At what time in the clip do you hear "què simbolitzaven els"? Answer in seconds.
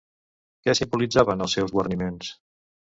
0.67-1.57